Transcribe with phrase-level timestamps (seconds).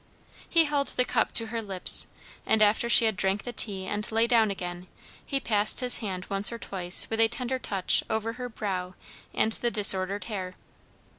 [0.49, 2.07] He held the cup to her lips,
[2.43, 4.87] and after she had drank the tea and lay down again,
[5.23, 8.95] he passed his hand once or twice with a tender touch over her brow
[9.31, 10.55] and the disordered hair.